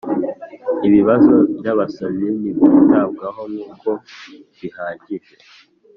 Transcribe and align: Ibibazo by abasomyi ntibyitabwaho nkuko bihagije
Ibibazo 0.87 1.33
by 1.57 1.67
abasomyi 1.73 2.29
ntibyitabwaho 2.39 3.41
nkuko 3.51 3.89
bihagije 4.57 5.35